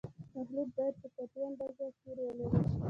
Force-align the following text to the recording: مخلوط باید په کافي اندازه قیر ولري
مخلوط 0.35 0.69
باید 0.77 0.95
په 1.01 1.07
کافي 1.15 1.39
اندازه 1.49 1.85
قیر 2.01 2.17
ولري 2.23 2.47